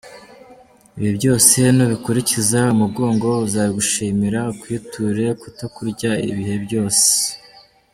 [0.97, 7.07] Ibi byose nubikurikiza, umugongo uzabigushimira, ukwiture kutakurya ibihe byose.